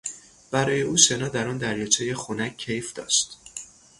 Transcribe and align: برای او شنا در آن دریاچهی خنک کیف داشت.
برای 0.51 0.81
او 0.81 0.97
شنا 0.97 1.27
در 1.27 1.47
آن 1.47 1.57
دریاچهی 1.57 2.15
خنک 2.15 2.57
کیف 2.57 2.93
داشت. 2.93 3.37